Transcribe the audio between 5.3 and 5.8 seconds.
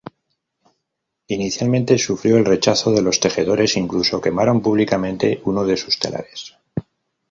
uno de